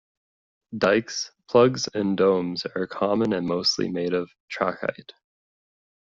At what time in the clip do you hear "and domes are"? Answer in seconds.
1.93-2.87